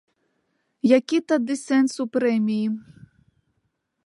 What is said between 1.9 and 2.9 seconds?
у прэміі?